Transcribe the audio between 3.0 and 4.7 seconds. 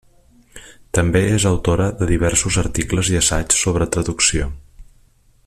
i assaigs sobre traducció.